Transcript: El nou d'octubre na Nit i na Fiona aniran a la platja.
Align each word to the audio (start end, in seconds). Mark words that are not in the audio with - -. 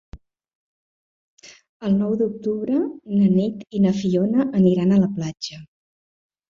El 1.89 1.93
nou 1.99 2.17
d'octubre 2.23 2.81
na 3.19 3.31
Nit 3.37 3.63
i 3.81 3.87
na 3.87 3.95
Fiona 4.03 4.51
aniran 4.63 4.97
a 4.99 5.03
la 5.07 5.15
platja. 5.21 5.67